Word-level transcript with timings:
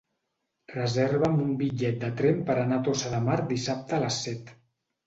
Reserva'm 0.75 1.35
un 1.45 1.53
bitllet 1.61 2.01
de 2.07 2.11
tren 2.23 2.43
per 2.49 2.59
anar 2.63 2.81
a 2.83 2.87
Tossa 2.89 3.13
de 3.17 3.21
Mar 3.31 3.39
dissabte 3.55 3.99
a 4.01 4.07
les 4.07 4.23
set. 4.27 4.57